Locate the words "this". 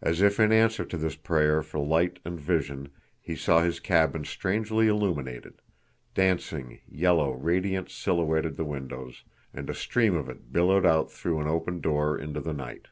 0.96-1.16